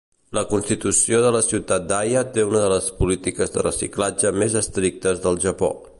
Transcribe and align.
La 0.35 0.41
constitució 0.53 1.19
de 1.25 1.33
la 1.35 1.41
ciutat 1.47 1.85
d'Aya 1.91 2.23
té 2.37 2.47
una 2.53 2.63
de 2.65 2.73
las 2.75 2.89
polítiques 3.03 3.55
de 3.57 3.67
reciclatge 3.69 4.35
més 4.41 4.57
estrictes 4.63 5.23
del 5.29 5.43
Japó. 5.49 5.75